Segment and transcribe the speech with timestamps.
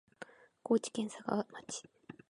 [0.63, 1.83] 高知県佐川町